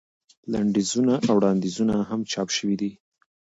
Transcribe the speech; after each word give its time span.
لنډیزونه 0.51 1.13
او 1.29 1.33
وړاندیزونه 1.39 1.95
هم 2.09 2.19
چاپ 2.31 2.47
شوي 2.57 2.75
دي. 2.81 2.91